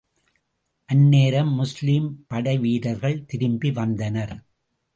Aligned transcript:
அந்நேரம் 0.89 1.51
முஸ்லிம் 1.53 2.25
படைவீரர்கள் 2.27 3.25
திரும்பி 3.25 3.71
வந்தனர். 3.71 4.35